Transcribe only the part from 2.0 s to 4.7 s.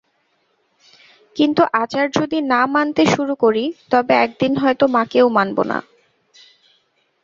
যদি না মানতে শুরু করি তবে একদিন